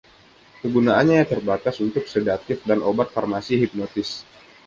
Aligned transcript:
Kegunaannya 0.65 1.19
terbatas 1.31 1.75
untuk 1.85 2.03
sedatif 2.13 2.57
dan 2.69 2.79
obat 2.89 3.07
farmasi 3.15 3.53
hipnotis. 3.61 4.09